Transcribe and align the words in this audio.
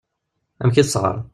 Amek 0.61 0.77
i 0.77 0.83
tesɣar. 0.83 1.17